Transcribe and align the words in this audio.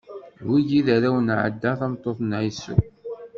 D 0.43 0.45
wigi 0.49 0.77
i 0.81 0.85
d 0.85 0.87
arraw 0.95 1.17
n 1.21 1.29
Ɛada, 1.41 1.71
tameṭṭut 1.79 2.19
n 2.23 2.31
Ɛisu. 2.41 2.75